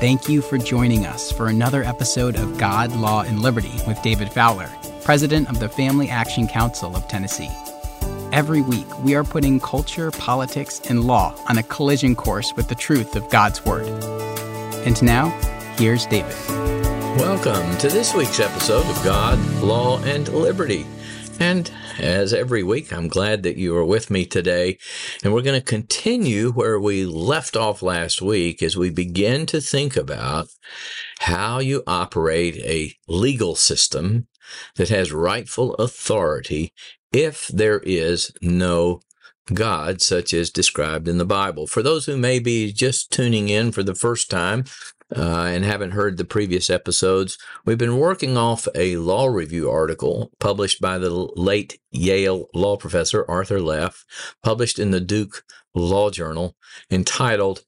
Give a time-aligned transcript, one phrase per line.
[0.00, 4.32] Thank you for joining us for another episode of God, Law, and Liberty with David
[4.32, 4.70] Fowler,
[5.02, 7.50] President of the Family Action Council of Tennessee.
[8.30, 12.76] Every week, we are putting culture, politics, and law on a collision course with the
[12.76, 13.88] truth of God's Word.
[14.86, 15.30] And now,
[15.78, 16.36] here's David.
[17.18, 20.86] Welcome to this week's episode of God, Law, and Liberty.
[21.40, 24.78] And as every week, I'm glad that you are with me today.
[25.22, 29.60] And we're going to continue where we left off last week as we begin to
[29.60, 30.48] think about
[31.20, 34.28] how you operate a legal system
[34.76, 36.72] that has rightful authority
[37.12, 39.00] if there is no
[39.52, 41.66] God, such as described in the Bible.
[41.66, 44.64] For those who may be just tuning in for the first time,
[45.16, 50.30] uh, and haven't heard the previous episodes, we've been working off a law review article
[50.38, 54.04] published by the late Yale law professor Arthur Leff,
[54.42, 55.44] published in the Duke
[55.74, 56.56] Law Journal,
[56.90, 57.64] entitled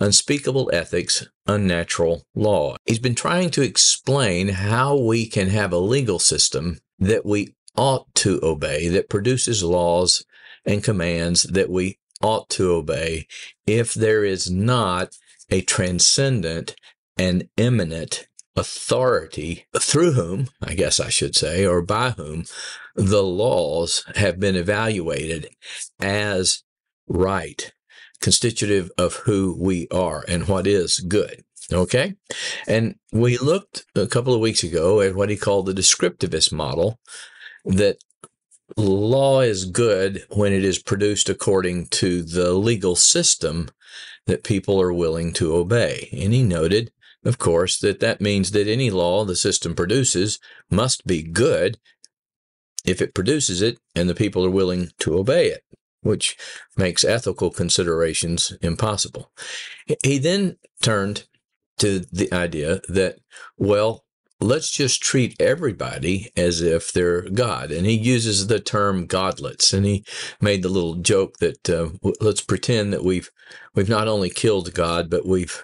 [0.00, 2.76] Unspeakable Ethics, Unnatural Law.
[2.84, 8.12] He's been trying to explain how we can have a legal system that we ought
[8.16, 10.24] to obey, that produces laws
[10.64, 13.26] and commands that we ought to obey
[13.66, 15.16] if there is not
[15.54, 16.74] a transcendent
[17.16, 22.44] and immanent authority through whom, I guess I should say, or by whom
[22.96, 25.46] the laws have been evaluated
[26.00, 26.64] as
[27.06, 27.72] right,
[28.20, 31.44] constitutive of who we are and what is good.
[31.72, 32.14] Okay.
[32.66, 36.98] And we looked a couple of weeks ago at what he called the descriptivist model
[37.64, 37.98] that
[38.76, 43.70] law is good when it is produced according to the legal system
[44.26, 46.08] that people are willing to obey.
[46.12, 46.92] And he noted,
[47.24, 50.38] of course, that that means that any law the system produces
[50.70, 51.78] must be good
[52.84, 55.62] if it produces it and the people are willing to obey it,
[56.02, 56.36] which
[56.76, 59.32] makes ethical considerations impossible.
[60.02, 61.26] He then turned
[61.78, 63.18] to the idea that,
[63.56, 64.03] well,
[64.40, 67.70] let's just treat everybody as if they're God.
[67.70, 69.72] And he uses the term godlets.
[69.72, 70.04] And he
[70.40, 71.90] made the little joke that uh,
[72.20, 73.30] let's pretend that we've
[73.74, 75.62] we've not only killed God, but we've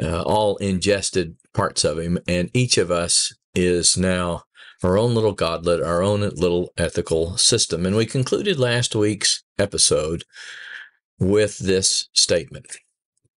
[0.00, 4.44] uh, all ingested parts of him, and each of us is now
[4.82, 7.86] our own little godlet, our own little ethical system.
[7.86, 10.24] And we concluded last week's episode
[11.18, 12.78] with this statement.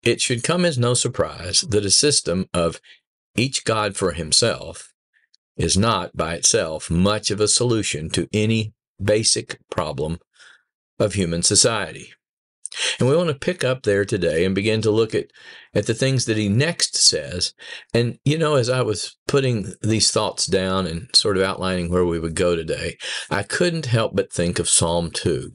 [0.02, 2.80] It should come as no surprise that a system of
[3.36, 4.94] each God for himself
[5.58, 10.20] is not by itself much of a solution to any basic problem
[11.00, 12.14] of human society.
[13.00, 15.28] And we want to pick up there today and begin to look at,
[15.74, 17.54] at the things that he next says.
[17.94, 22.06] And, you know, as I was putting these thoughts down and sort of outlining where
[22.06, 22.98] we would go today,
[23.30, 25.54] I couldn't help but think of Psalm 2,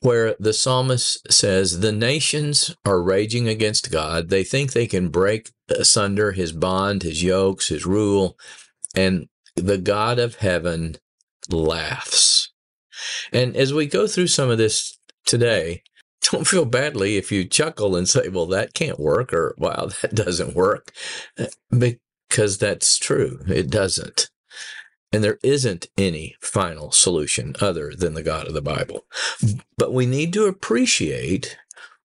[0.00, 4.28] where the psalmist says, The nations are raging against God.
[4.28, 8.38] They think they can break asunder his bond, his yokes, his rule,
[8.94, 9.26] and
[9.56, 10.96] the God of heaven
[11.48, 12.52] laughs.
[13.32, 15.82] And as we go through some of this today,
[16.32, 20.14] don't feel badly if you chuckle and say, well, that can't work, or wow, that
[20.14, 20.92] doesn't work,
[21.70, 23.40] because that's true.
[23.46, 24.30] It doesn't.
[25.12, 29.06] And there isn't any final solution other than the God of the Bible.
[29.76, 31.56] But we need to appreciate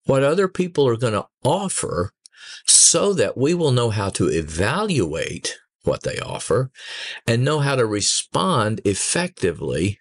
[0.04, 2.12] what other people are going to offer
[2.64, 6.70] so that we will know how to evaluate what they offer
[7.26, 9.98] and know how to respond effectively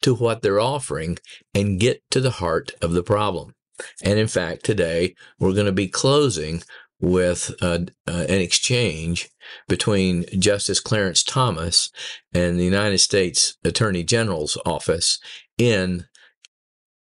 [0.00, 1.18] to what they're offering
[1.54, 3.54] and get to the heart of the problem.
[4.02, 6.62] And in fact, today we're going to be closing
[7.02, 9.28] with uh, uh, an exchange
[9.68, 11.90] between Justice Clarence Thomas
[12.32, 15.18] and the United States Attorney General's office
[15.58, 16.06] in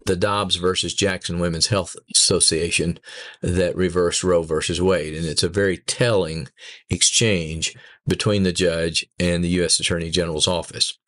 [0.05, 2.99] the Dobbs versus Jackson Women's Health Association
[3.41, 5.15] that reversed Roe versus Wade.
[5.15, 6.49] And it's a very telling
[6.91, 7.75] exchange
[8.07, 9.81] between the judge and the U.S.
[9.81, 10.99] Attorney General's office.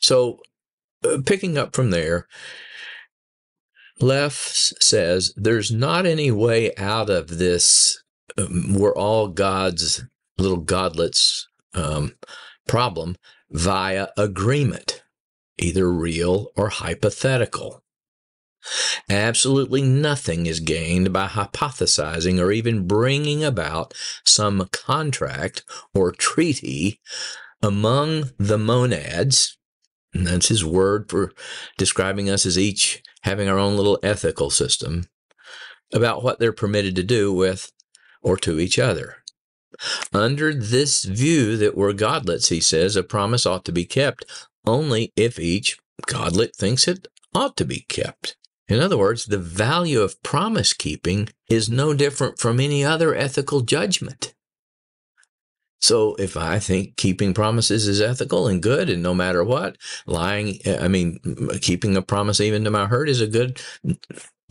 [0.00, 0.38] So
[1.04, 2.28] uh, picking up from there,
[4.02, 4.34] Leff
[4.80, 8.02] says there's not any way out of this.
[8.36, 10.04] Um, we're all God's
[10.38, 12.14] little godlets um,
[12.66, 13.16] problem
[13.50, 15.02] via agreement,
[15.58, 17.82] either real or hypothetical.
[19.10, 23.92] Absolutely nothing is gained by hypothesizing or even bringing about
[24.24, 27.00] some contract or treaty
[27.62, 29.56] among the monads,
[30.12, 31.32] that's his word for
[31.78, 35.06] describing us as each having our own little ethical system
[35.92, 37.70] about what they're permitted to do with
[38.22, 39.16] or to each other.
[40.12, 44.24] Under this view that we're godlets, he says, a promise ought to be kept
[44.66, 48.36] only if each godlet thinks it ought to be kept.
[48.68, 53.60] In other words, the value of promise keeping is no different from any other ethical
[53.60, 54.34] judgment.
[55.82, 59.76] So if I think keeping promises is ethical and good, and no matter what,
[60.06, 61.18] lying, eh, I mean,
[61.60, 63.60] keeping a promise even to my hurt is a good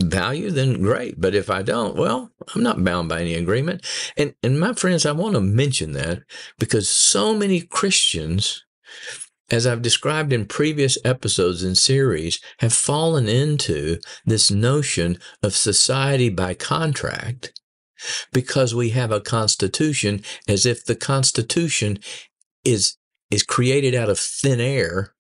[0.02, 1.22] value, then great.
[1.22, 3.86] But if I don't, well, I'm not bound by any agreement.
[4.18, 6.24] And and my friends, I want to mention that
[6.60, 8.66] because so many Christians
[9.52, 16.30] as I've described in previous episodes and series, have fallen into this notion of society
[16.30, 17.52] by contract
[18.32, 22.00] because we have a constitution as if the constitution
[22.64, 22.98] is
[23.30, 25.14] is created out of thin air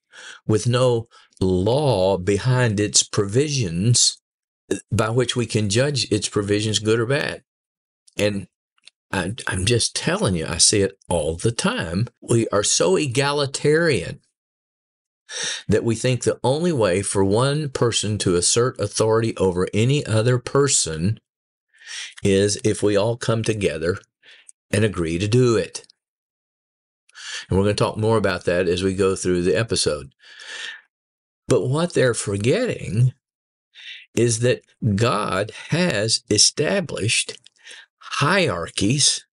[0.45, 1.07] with no
[1.39, 4.21] law behind its provisions
[4.91, 7.43] by which we can judge its provisions good or bad.
[8.17, 8.47] And
[9.11, 12.07] I, am just telling you, I see it all the time.
[12.21, 14.21] We are so egalitarian
[15.67, 20.37] that we think the only way for one person to assert authority over any other
[20.37, 21.19] person
[22.23, 23.97] is if we all come together
[24.71, 25.85] and agree to do it.
[27.49, 30.13] And we're going to talk more about that as we go through the episode.
[31.47, 33.13] But what they're forgetting
[34.15, 34.61] is that
[34.95, 37.37] God has established
[37.97, 39.25] hierarchies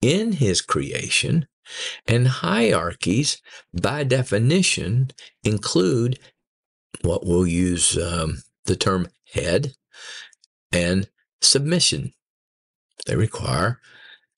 [0.00, 1.46] in his creation,
[2.06, 3.40] and hierarchies,
[3.72, 5.10] by definition,
[5.42, 6.18] include
[7.02, 9.74] what we'll use um, the term head
[10.72, 11.08] and
[11.44, 12.12] submission.
[13.06, 13.80] They require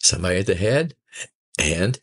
[0.02, 0.94] somebody at the head
[1.58, 1.98] and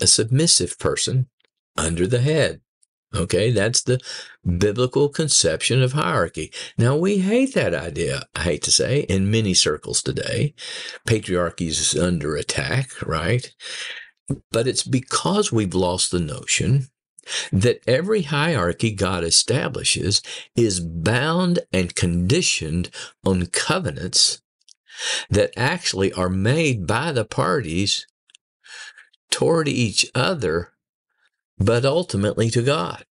[0.00, 1.28] a submissive person
[1.76, 2.60] under the head.
[3.14, 3.98] Okay, that's the
[4.58, 6.52] biblical conception of hierarchy.
[6.78, 10.54] Now, we hate that idea, I hate to say, in many circles today.
[11.08, 13.52] Patriarchy is under attack, right?
[14.52, 16.86] But it's because we've lost the notion
[17.52, 20.22] that every hierarchy God establishes
[20.56, 22.90] is bound and conditioned
[23.24, 24.40] on covenants
[25.30, 28.06] that actually are made by the parties
[29.30, 30.72] toward each other
[31.58, 33.04] but ultimately to God.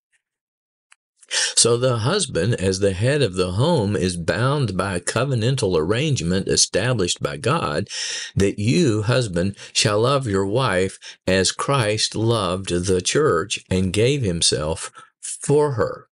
[1.30, 6.48] So the husband, as the head of the home, is bound by a covenantal arrangement
[6.48, 7.90] established by God
[8.36, 14.92] that you, husband, shall love your wife as Christ loved the church and gave himself
[15.22, 16.08] for her.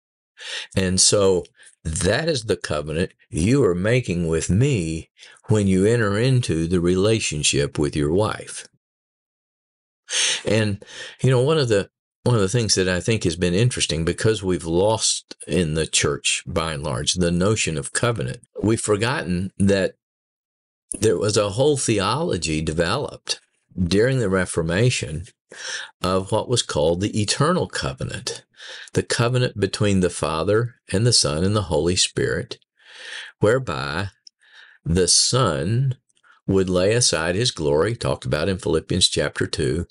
[0.75, 1.45] And so
[1.83, 5.09] that is the covenant you are making with me
[5.47, 8.67] when you enter into the relationship with your wife.
[10.45, 10.83] And,
[11.21, 11.89] you know, one of the
[12.23, 15.85] one of the things that I think has been interesting because we've lost in the
[15.85, 19.95] church by and large the notion of covenant, we've forgotten that
[20.93, 23.41] there was a whole theology developed
[23.77, 25.25] during the Reformation
[26.01, 28.45] of what was called the eternal covenant,
[28.93, 32.57] the covenant between the Father and the Son and the Holy Spirit,
[33.39, 34.09] whereby
[34.85, 35.97] the Son
[36.47, 39.85] would lay aside his glory, talked about in Philippians chapter 2,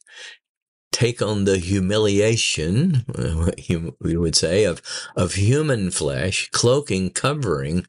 [0.93, 3.05] take on the humiliation,
[4.01, 4.81] we would say, of,
[5.17, 7.87] of human flesh, cloaking, covering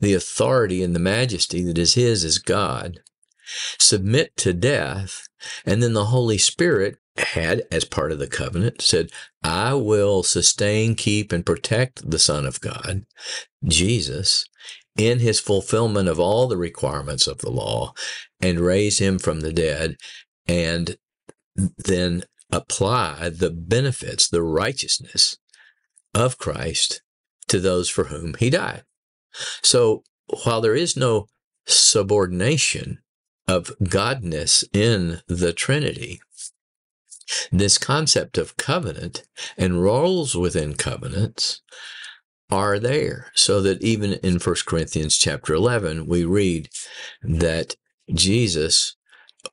[0.00, 3.00] the authority and the majesty that is his as God,
[3.78, 5.28] submit to death,
[5.66, 9.10] and then the Holy Spirit had, as part of the covenant, said,
[9.42, 13.04] I will sustain, keep, and protect the Son of God,
[13.64, 14.46] Jesus,
[14.96, 17.92] in his fulfillment of all the requirements of the law
[18.40, 19.96] and raise him from the dead
[20.46, 20.96] and
[21.78, 22.24] then
[22.54, 25.36] apply the benefits, the righteousness
[26.14, 27.02] of Christ
[27.48, 28.84] to those for whom he died.
[29.62, 30.04] So
[30.44, 31.26] while there is no
[31.66, 33.00] subordination
[33.48, 36.20] of godness in the Trinity,
[37.50, 39.24] this concept of covenant
[39.56, 41.62] and roles within covenants
[42.50, 46.68] are there so that even in 1 Corinthians chapter 11 we read
[47.22, 47.74] that
[48.12, 48.96] Jesus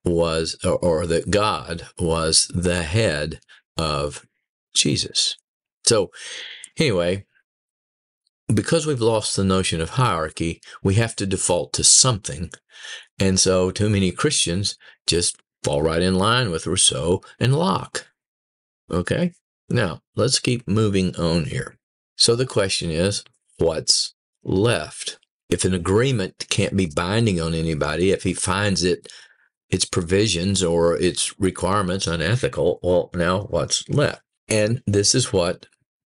[0.03, 3.39] was, or, or that God was the head
[3.77, 4.25] of
[4.73, 5.37] Jesus.
[5.85, 6.11] So,
[6.77, 7.25] anyway,
[8.53, 12.51] because we've lost the notion of hierarchy, we have to default to something.
[13.19, 18.07] And so, too many Christians just fall right in line with Rousseau and Locke.
[18.89, 19.33] Okay?
[19.69, 21.77] Now, let's keep moving on here.
[22.15, 23.23] So, the question is
[23.57, 25.17] what's left?
[25.49, 29.07] If an agreement can't be binding on anybody, if he finds it
[29.71, 34.21] its provisions or its requirements unethical, well, now what's left?
[34.47, 35.67] And this is what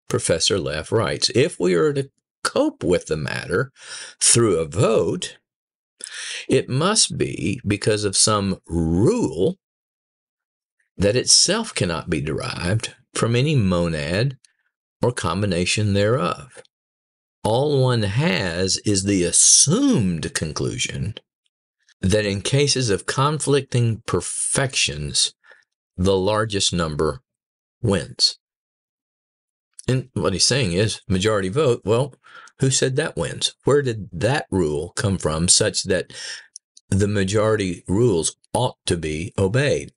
[0.09, 1.31] Professor Leff writes.
[1.35, 2.11] If we are to
[2.45, 3.73] cope with the matter
[4.21, 5.39] through a vote,
[6.49, 9.57] it must be because of some rule
[10.97, 14.37] that itself cannot be derived from any monad
[15.03, 16.63] or combination thereof.
[17.47, 21.15] all one has is the assumed conclusion
[22.01, 25.35] that in cases of conflicting perfections,
[25.97, 27.23] the largest number
[27.81, 28.39] wins.
[29.89, 31.83] And what he's saying is majority vote.
[31.85, 32.15] Well,
[32.59, 33.55] who said that wins?
[33.65, 36.13] Where did that rule come from such that
[36.89, 39.93] the majority rules ought to be obeyed?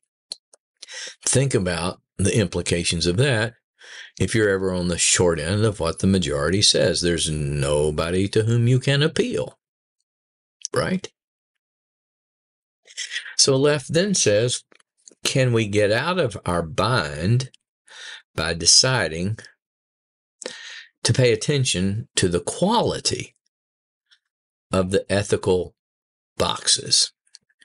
[1.25, 3.53] Think about the implications of that
[4.19, 7.01] if you're ever on the short end of what the majority says.
[7.01, 9.57] There's nobody to whom you can appeal,
[10.73, 11.09] right?
[13.49, 14.63] So Leff then says,
[15.25, 17.49] can we get out of our bind
[18.35, 19.39] by deciding
[21.03, 23.35] to pay attention to the quality
[24.71, 25.73] of the ethical
[26.37, 27.11] boxes.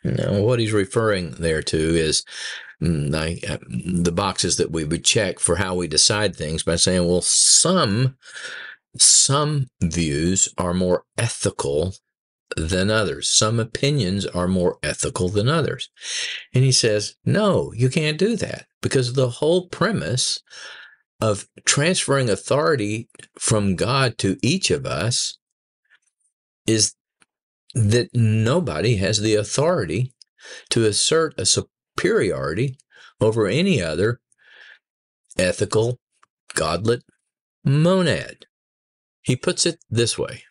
[0.03, 2.25] Now, what he's referring there to is
[2.83, 6.77] mm, like, uh, the boxes that we would check for how we decide things by
[6.77, 8.17] saying, well, some
[8.97, 11.93] some views are more ethical
[12.57, 13.29] than others.
[13.29, 15.91] Some opinions are more ethical than others.
[16.55, 20.41] And he says, no, you can't do that because the whole premise
[21.21, 23.09] of transferring authority
[23.39, 25.39] from God to each of us
[26.67, 26.95] is
[27.75, 30.13] that nobody has the authority
[30.71, 32.77] to assert a superiority
[33.21, 34.21] over any other
[35.39, 35.99] ethical,
[36.55, 37.01] godlet
[37.65, 38.47] monad.
[39.23, 40.43] He puts it this way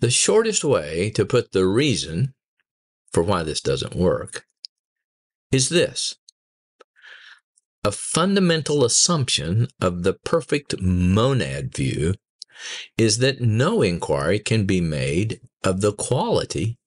[0.00, 2.34] The shortest way to put the reason
[3.12, 4.46] for why this doesn't work
[5.52, 6.16] is this
[7.82, 12.14] a fundamental assumption of the perfect monad view
[12.98, 16.78] is that no inquiry can be made of the quality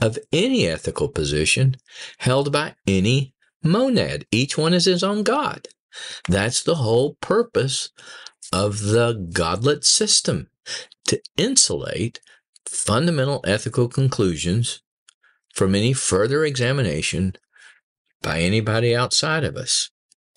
[0.00, 1.76] of any ethical position
[2.18, 4.26] held by any monad.
[4.30, 5.68] Each one is his own God.
[6.28, 7.90] That's the whole purpose
[8.52, 10.48] of the godlet system
[11.06, 12.20] to insulate
[12.66, 14.82] fundamental ethical conclusions
[15.54, 17.34] from any further examination
[18.22, 19.90] by anybody outside of us.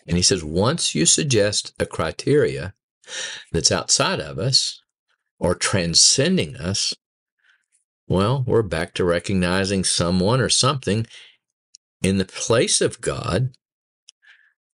[0.08, 2.74] And he says, once you suggest a criteria
[3.52, 4.82] that's outside of us
[5.40, 6.96] or transcending us,
[8.08, 11.06] well, we're back to recognizing someone or something
[12.02, 13.52] in the place of God,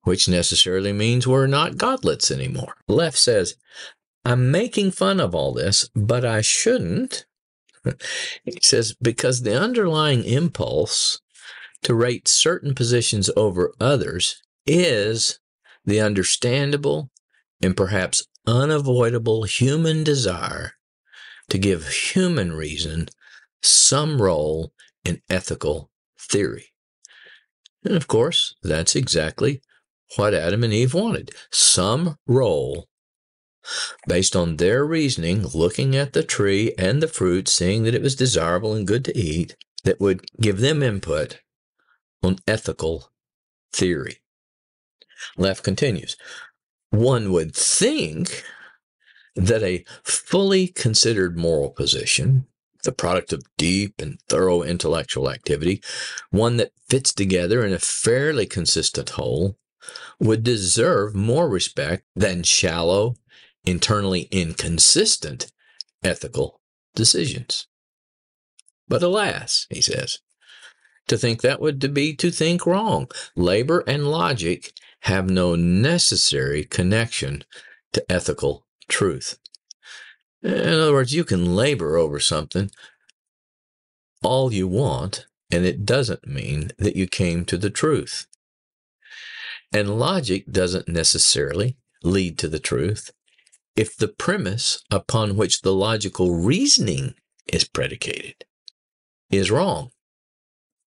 [0.06, 2.76] which necessarily means we're not godlets anymore.
[2.88, 3.56] Leff says,
[4.24, 7.26] I'm making fun of all this, but I shouldn't.
[8.44, 11.20] he says, because the underlying impulse
[11.84, 15.40] to rate certain positions over others is
[15.86, 17.12] the understandable
[17.62, 20.74] and perhaps unavoidable human desire
[21.50, 23.08] to give human reason
[23.62, 24.72] some role
[25.04, 26.68] in ethical theory.
[27.84, 29.62] And of course, that's exactly
[30.16, 32.88] what Adam and Eve wanted some role
[34.08, 38.16] based on their reasoning, looking at the tree and the fruit, seeing that it was
[38.16, 41.40] desirable and good to eat, that would give them input
[42.24, 43.12] on ethical
[43.74, 44.18] theory.
[45.38, 46.16] Leff continues.
[46.92, 48.44] One would think
[49.36, 52.48] that a fully considered moral position,
[52.84, 55.82] the product of deep and thorough intellectual activity,
[56.30, 59.58] one that fits together in a fairly consistent whole,
[60.20, 63.16] would deserve more respect than shallow,
[63.66, 65.52] internally inconsistent
[66.04, 66.62] ethical
[66.96, 67.68] decisions.
[68.88, 70.20] But alas, he says,
[71.08, 73.08] to think that would be to think wrong.
[73.36, 77.44] Labor and logic have no necessary connection
[77.94, 79.38] to ethical truth.
[80.42, 82.70] In other words, you can labor over something
[84.24, 88.28] all you want, and it doesn't mean that you came to the truth.
[89.74, 93.12] And logic doesn't necessarily lead to the truth
[93.76, 97.16] if the premise upon which the logical reasoning
[97.48, 98.46] is predicated
[99.30, 99.92] is wrong.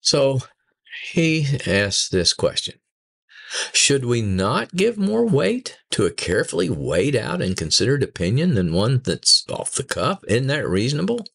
[0.01, 0.41] So
[1.11, 2.75] he asks this question
[3.73, 8.73] should we not give more weight to a carefully weighed out and considered opinion than
[8.73, 10.23] one that's off the cuff?
[10.27, 11.25] Isn't that reasonable?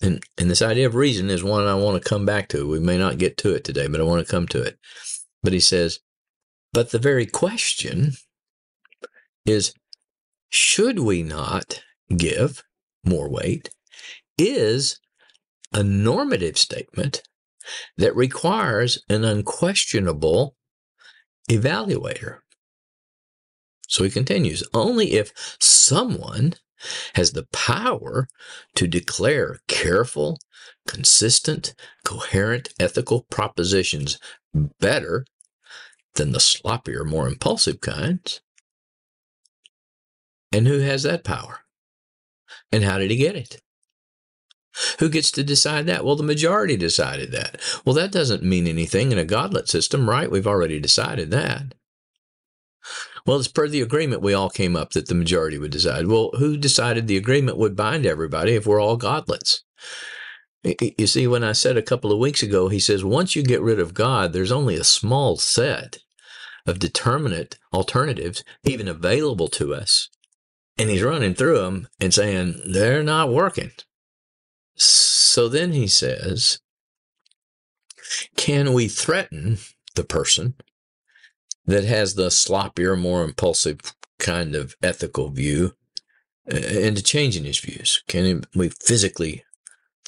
[0.00, 2.68] And, and this idea of reason is one I want to come back to.
[2.68, 4.78] We may not get to it today, but I want to come to it.
[5.42, 6.00] But he says,
[6.72, 8.12] but the very question
[9.44, 9.72] is
[10.50, 11.82] should we not
[12.16, 12.62] give
[13.04, 13.70] more weight?
[14.38, 15.00] Is
[15.72, 17.22] a normative statement
[17.96, 20.56] that requires an unquestionable
[21.50, 22.38] evaluator.
[23.88, 26.54] So he continues only if someone
[27.14, 28.28] has the power
[28.76, 30.38] to declare careful,
[30.86, 34.18] consistent, coherent ethical propositions
[34.78, 35.24] better
[36.18, 38.42] than the sloppier, more impulsive kinds.
[40.52, 41.60] And who has that power?
[42.70, 43.62] And how did he get it?
[45.00, 46.04] Who gets to decide that?
[46.04, 47.60] Well, the majority decided that.
[47.84, 50.30] Well, that doesn't mean anything in a godlet system, right?
[50.30, 51.74] We've already decided that.
[53.26, 56.06] Well, it's per the agreement we all came up that the majority would decide.
[56.06, 59.64] Well, who decided the agreement would bind everybody if we're all godlets?
[60.62, 63.60] You see, when I said a couple of weeks ago, he says, once you get
[63.60, 65.98] rid of God, there's only a small set
[66.66, 70.08] of determinate alternatives even available to us.
[70.76, 73.72] And he's running through them and saying, they're not working.
[74.76, 76.60] So then he says,
[78.36, 79.58] can we threaten
[79.94, 80.54] the person
[81.66, 83.80] that has the sloppier, more impulsive
[84.18, 85.74] kind of ethical view
[86.50, 88.02] uh, into changing his views?
[88.06, 89.44] Can we physically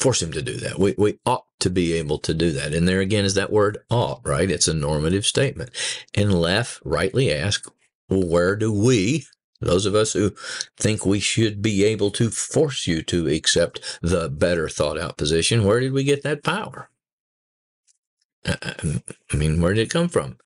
[0.01, 0.79] force him to do that?
[0.79, 2.75] We, we ought to be able to do that.
[2.75, 4.51] And there again is that word ought, right?
[4.51, 5.71] It's a normative statement.
[6.15, 7.71] And Leff rightly asks,
[8.09, 9.27] well, where do we,
[9.61, 10.33] those of us who
[10.77, 15.65] think we should be able to force you to accept the better thought out position,
[15.65, 16.89] where did we get that power?
[18.47, 20.39] I mean, where did it come from?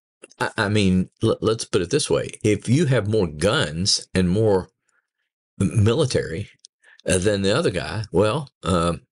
[0.58, 4.68] I mean, let's put it this way: if you have more guns and more
[5.58, 6.50] military
[7.06, 9.02] uh, than the other guy, well, um,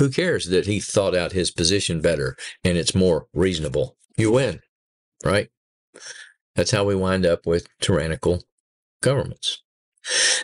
[0.00, 3.96] who cares that he thought out his position better and it's more reasonable?
[4.16, 4.60] You win,
[5.24, 5.48] right?
[6.56, 8.42] That's how we wind up with tyrannical
[9.00, 9.62] governments.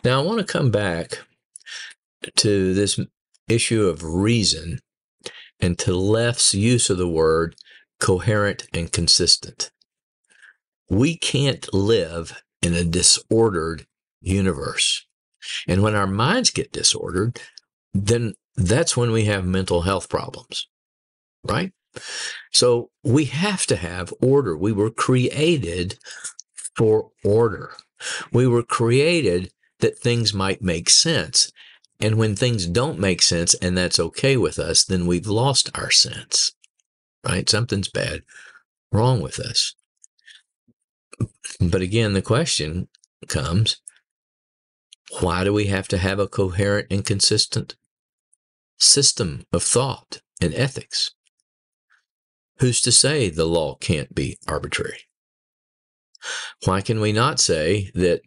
[0.04, 1.18] Now, I want to come back
[2.36, 3.00] to this
[3.48, 4.78] issue of reason
[5.58, 7.56] and to Leff's use of the word
[7.98, 9.72] coherent and consistent
[10.88, 13.86] we can't live in a disordered
[14.20, 15.06] universe.
[15.66, 17.40] And when our minds get disordered,
[17.94, 20.66] then that's when we have mental health problems,
[21.44, 21.72] right?
[22.52, 24.56] So we have to have order.
[24.56, 25.98] We were created
[26.76, 27.72] for order.
[28.32, 31.52] We were created that things might make sense.
[32.00, 35.90] And when things don't make sense and that's okay with us, then we've lost our
[35.90, 36.52] sense,
[37.26, 37.48] right?
[37.48, 38.23] Something's bad
[38.92, 39.75] wrong with us.
[41.60, 42.88] But again, the question
[43.28, 43.80] comes
[45.21, 47.76] why do we have to have a coherent and consistent
[48.78, 51.12] system of thought and ethics?
[52.58, 55.00] Who's to say the law can't be arbitrary?
[56.65, 58.23] Why can we not say that,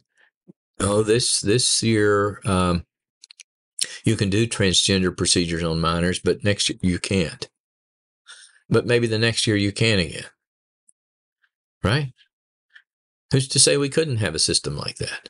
[0.80, 2.86] oh, this this year um,
[4.04, 7.50] you can do transgender procedures on minors, but next year you can't.
[8.70, 10.26] But maybe the next year you can again.
[11.84, 12.14] Right?
[13.32, 15.30] Who's to say we couldn't have a system like that?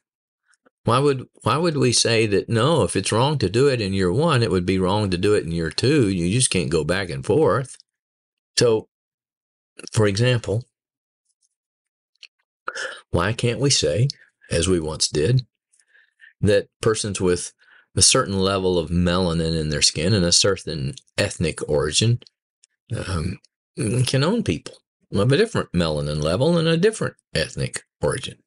[0.90, 3.94] Why would why would we say that no, if it's wrong to do it in
[3.94, 6.10] year one, it would be wrong to do it in year two?
[6.10, 7.78] You just can't go back and forth.
[8.58, 8.88] So,
[9.92, 10.64] for example,
[13.12, 14.08] why can't we say,
[14.50, 15.46] as we once did,
[16.42, 17.54] that persons with
[17.96, 22.20] a certain level of melanin in their skin and a certain ethnic origin
[22.98, 23.38] um,
[24.08, 24.74] can own people
[25.14, 28.40] of a different melanin level and a different ethnic origin.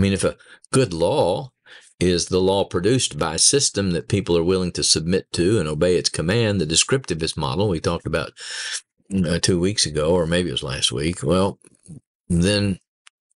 [0.00, 0.38] I mean, if a
[0.72, 1.52] good law
[2.00, 5.68] is the law produced by a system that people are willing to submit to and
[5.68, 8.32] obey its command, the descriptivist model we talked about
[9.26, 11.58] uh, two weeks ago, or maybe it was last week, well,
[12.30, 12.78] then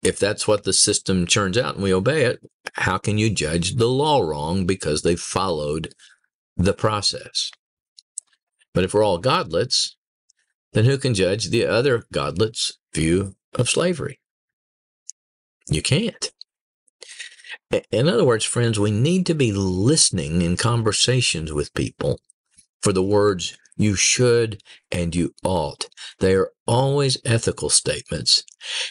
[0.04, 3.78] if that's what the system churns out and we obey it, how can you judge
[3.78, 5.96] the law wrong because they followed
[6.56, 7.50] the process?
[8.72, 9.98] But if we're all godlets,
[10.74, 14.20] then who can judge the other godlets' view of slavery?
[15.68, 16.32] You can't.
[17.92, 22.20] In other words, friends, we need to be listening in conversations with people
[22.82, 25.88] for the words you should and you ought.
[26.20, 28.44] They are always ethical statements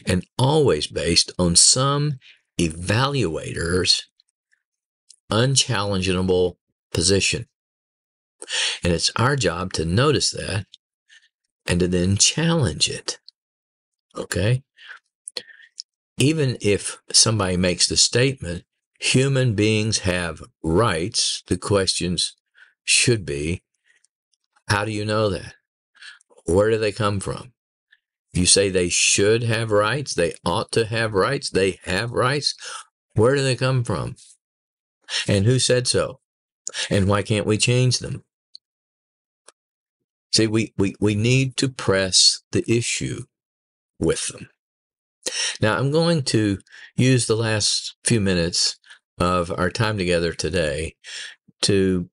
[0.06, 2.18] and always based on some
[2.58, 4.08] evaluator's
[5.30, 6.56] unchallengeable
[6.92, 7.46] position.
[8.82, 10.66] And it's our job to notice that
[11.66, 13.18] and to then challenge it.
[14.16, 14.62] Okay?
[16.18, 18.64] Even if somebody makes the statement,
[19.00, 22.36] human beings have rights, the questions
[22.84, 23.62] should be
[24.68, 25.54] how do you know that?
[26.46, 27.52] Where do they come from?
[28.32, 32.54] You say they should have rights, they ought to have rights, they have rights.
[33.14, 34.14] Where do they come from?
[35.26, 36.20] And who said so?
[36.88, 38.22] And why can't we change them?
[40.32, 43.24] See, we, we, we need to press the issue
[43.98, 44.48] with them.
[45.60, 46.58] Now, I'm going to
[46.94, 48.78] use the last few minutes
[49.20, 50.96] of our time together today
[51.62, 52.08] to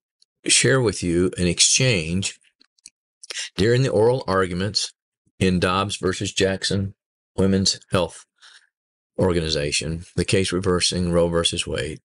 [0.46, 2.38] share with you an exchange
[3.56, 4.92] during the oral arguments
[5.38, 6.94] in Dobbs versus Jackson
[7.36, 8.24] Women's Health
[9.18, 12.00] Organization, the case reversing Roe versus Wade.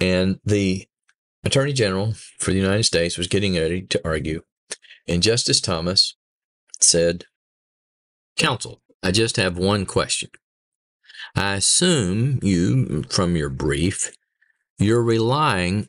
[0.00, 0.86] And the
[1.44, 4.42] Attorney General for the United States was getting ready to argue,
[5.06, 6.16] and Justice Thomas
[6.80, 7.24] said,
[8.36, 10.30] Counsel, I just have one question.
[11.38, 14.12] I assume you, from your brief,
[14.76, 15.88] you're relying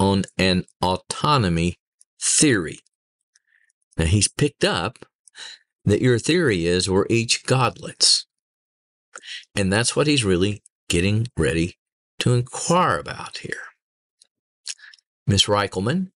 [0.00, 1.76] on an autonomy
[2.18, 2.78] theory.
[3.98, 5.04] Now, he's picked up
[5.84, 8.24] that your theory is we're each godlets.
[9.54, 11.76] And that's what he's really getting ready
[12.20, 13.64] to inquire about here.
[15.26, 16.12] Miss Rikelman,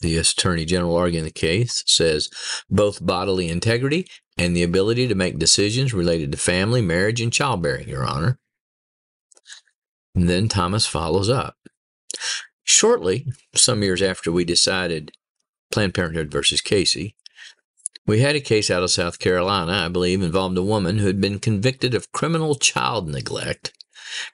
[0.00, 2.28] the Attorney General arguing the case, says
[2.68, 4.06] both bodily integrity
[4.38, 8.38] and the ability to make decisions related to family, marriage, and childbearing, Your Honor.
[10.14, 11.56] And then Thomas follows up.
[12.64, 15.12] Shortly, some years after we decided
[15.70, 17.14] Planned Parenthood versus Casey,
[18.06, 21.20] we had a case out of South Carolina, I believe, involved a woman who had
[21.20, 23.72] been convicted of criminal child neglect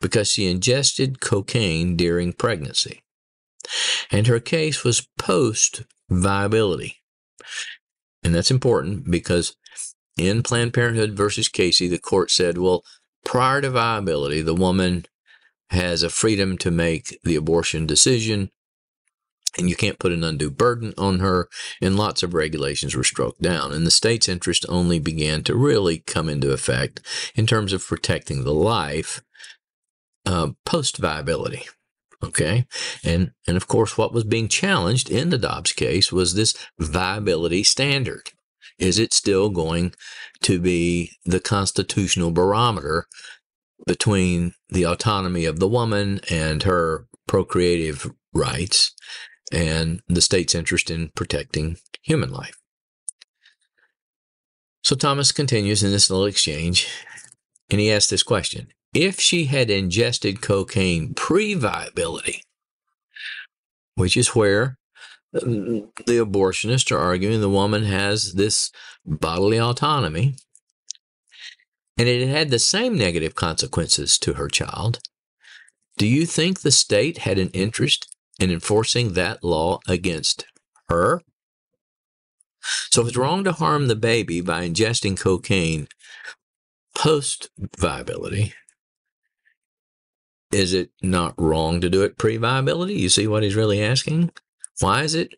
[0.01, 3.03] because she ingested cocaine during pregnancy.
[4.11, 6.97] And her case was post viability.
[8.23, 9.57] And that's important because
[10.19, 12.83] in Planned Parenthood versus Casey, the court said, well,
[13.25, 15.05] prior to viability, the woman
[15.71, 18.51] has a freedom to make the abortion decision
[19.59, 21.49] and you can't put an undue burden on her,
[21.81, 23.73] and lots of regulations were struck down.
[23.73, 27.01] And the state's interest only began to really come into effect
[27.35, 29.23] in terms of protecting the life
[30.25, 31.63] uh, post viability.
[32.23, 32.67] Okay.
[33.05, 37.63] And, and of course, what was being challenged in the Dobbs case was this viability
[37.63, 38.31] standard.
[38.79, 39.95] Is it still going
[40.43, 43.07] to be the constitutional barometer
[43.87, 48.93] between the autonomy of the woman and her procreative rights
[49.53, 52.57] and the state's interest in protecting human life.
[54.83, 56.89] So Thomas continues in this little exchange,
[57.71, 62.43] and he asks this question If she had ingested cocaine pre viability,
[63.95, 64.79] which is where
[65.35, 68.71] um, the abortionists are arguing the woman has this
[69.05, 70.37] bodily autonomy,
[71.99, 75.01] and it had the same negative consequences to her child,
[75.99, 80.47] do you think the state had an interest in enforcing that law against
[80.89, 81.23] her.
[82.91, 85.89] So if it's wrong to harm the baby by ingesting cocaine
[86.95, 88.55] post viability,
[90.53, 92.95] is it not wrong to do it pre viability?
[92.95, 94.31] You see what he's really asking?
[94.81, 95.35] Why is it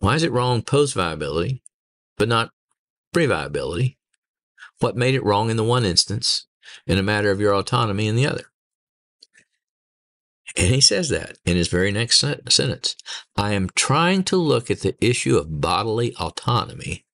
[0.00, 1.62] why is it wrong post viability,
[2.16, 2.50] but not
[3.12, 3.98] pre viability?
[4.80, 6.46] What made it wrong in the one instance
[6.86, 8.44] in a matter of your autonomy in the other?
[10.56, 12.96] And he says that in his very next sentence.
[13.36, 17.04] I am trying to look at the issue of bodily autonomy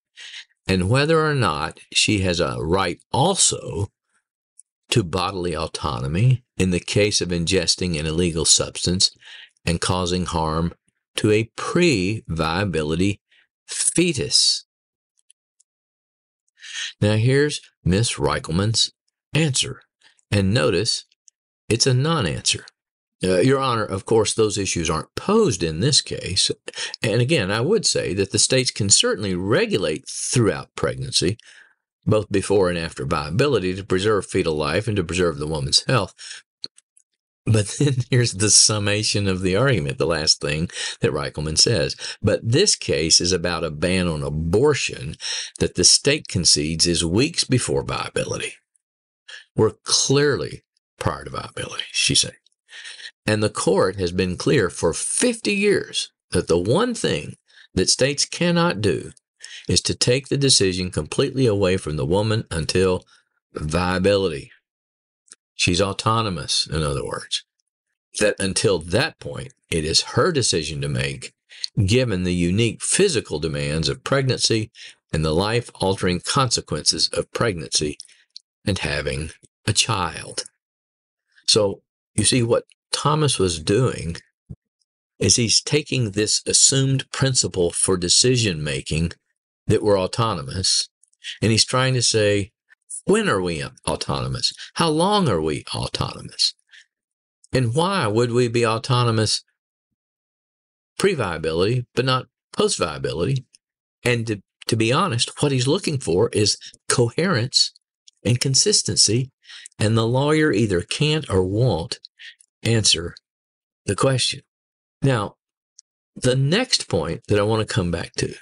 [0.67, 3.91] and whether or not she has a right also
[4.95, 9.11] to bodily autonomy in the case of ingesting an illegal substance
[9.67, 10.73] and causing harm
[11.17, 13.21] to a pre viability
[13.67, 14.67] fetus.
[17.01, 18.93] Now, here's Miss Rikelman's
[19.35, 19.81] answer.
[20.31, 21.07] And notice
[21.69, 22.65] it's a non answer.
[23.21, 26.53] Uh, Your Honor, of course, those issues aren't posed in this case.
[27.03, 31.37] And again, I would say that the states can certainly regulate throughout pregnancy,
[32.07, 36.15] both before and after viability, to preserve fetal life and to preserve the woman's health.
[37.47, 41.97] But then here's the summation of the argument, the last thing that Rikelman says.
[42.23, 45.17] But this case is about a ban on abortion
[45.59, 48.55] that the state concedes is weeks before viability.
[49.57, 50.65] We're clearly
[50.99, 52.35] prior to viability, she said.
[53.27, 57.37] And the court has been clear for 50 years that the one thing
[57.75, 59.13] that states cannot do
[59.69, 63.05] is to take the decision completely away from the woman until
[63.55, 64.51] viability.
[65.55, 67.45] She's autonomous, in other words.
[68.21, 71.33] That until that point, it is her decision to make,
[71.87, 74.71] given the unique physical demands of pregnancy
[75.13, 77.99] and the life altering consequences of pregnancy
[78.67, 79.31] and having
[79.67, 80.45] a child.
[81.47, 81.83] So,
[82.15, 84.17] you see, what Thomas was doing
[85.19, 89.13] is he's taking this assumed principle for decision making
[89.67, 90.89] that we're autonomous,
[91.41, 92.53] and he's trying to say,
[93.07, 94.53] when are we autonomous?
[94.75, 96.55] How long are we autonomous?
[97.53, 99.43] And why would we be autonomous
[100.99, 103.45] pre viability, but not post viability?
[104.03, 107.73] And to, to be honest, what he's looking for is coherence
[108.25, 109.31] and consistency.
[109.79, 111.99] And the lawyer either can't or won't
[112.63, 113.15] answer
[113.87, 114.41] the question.
[115.03, 115.35] Now,
[116.17, 118.35] the next point that I want to come back to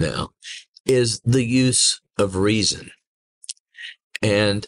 [0.00, 0.30] now
[0.86, 2.90] is the use of reason.
[4.22, 4.66] And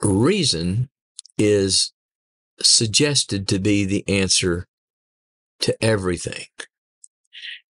[0.00, 0.88] reason
[1.38, 1.92] is
[2.62, 4.66] suggested to be the answer
[5.60, 6.46] to everything.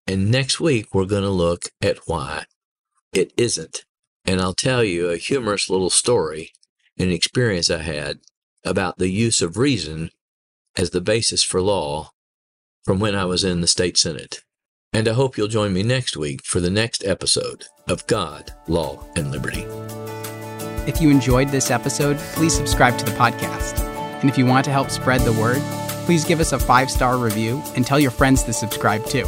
[0.06, 2.46] And next week, we're going to look at why
[3.14, 3.86] it isn't.
[4.26, 6.52] And I'll tell you a humorous little story,
[6.98, 8.20] an experience I had
[8.66, 10.12] about the use of reason
[10.78, 12.12] as the basis for law
[12.84, 14.44] from when I was in the state senate.
[14.94, 19.04] And I hope you'll join me next week for the next episode of God, Law,
[19.16, 19.66] and Liberty.
[20.86, 23.80] If you enjoyed this episode, please subscribe to the podcast.
[24.22, 25.62] And if you want to help spread the word,
[26.06, 29.26] please give us a five star review and tell your friends to subscribe too.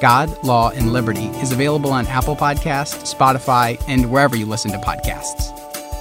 [0.00, 4.78] God, Law, and Liberty is available on Apple Podcasts, Spotify, and wherever you listen to
[4.78, 5.56] podcasts.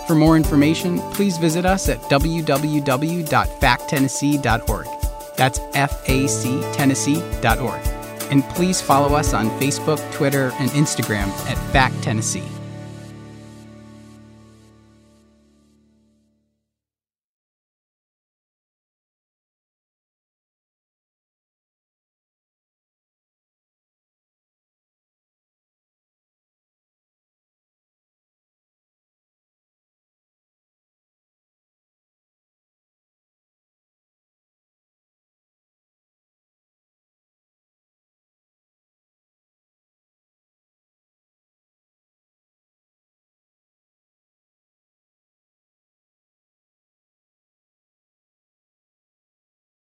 [0.07, 4.87] For more information, please visit us at www.factennessee.org.
[5.35, 7.98] That's F A C Tennessee.org.
[8.29, 12.58] And please follow us on Facebook, Twitter, and Instagram at Fact Tennessee.